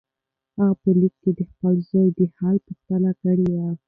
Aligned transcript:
هغه 0.57 0.73
په 0.81 0.89
لیک 0.99 1.13
کې 1.21 1.31
د 1.37 1.41
خپل 1.51 1.75
زوی 1.89 2.09
د 2.17 2.19
حال 2.37 2.57
پوښتنه 2.67 3.11
کړې 3.21 3.47
وه. 3.57 3.69